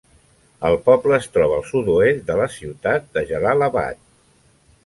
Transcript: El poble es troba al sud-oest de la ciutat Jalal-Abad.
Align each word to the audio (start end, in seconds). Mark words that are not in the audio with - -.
El 0.69 0.77
poble 0.87 1.13
es 1.17 1.27
troba 1.35 1.59
al 1.59 1.67
sud-oest 1.73 2.25
de 2.31 2.39
la 2.41 2.49
ciutat 2.57 3.23
Jalal-Abad. 3.33 4.05